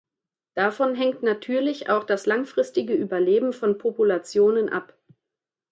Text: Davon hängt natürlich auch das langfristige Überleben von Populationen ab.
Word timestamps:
Davon 0.55 0.95
hängt 0.95 1.21
natürlich 1.21 1.89
auch 1.91 2.03
das 2.05 2.25
langfristige 2.25 2.95
Überleben 2.95 3.53
von 3.53 3.77
Populationen 3.77 4.67
ab. 4.67 4.95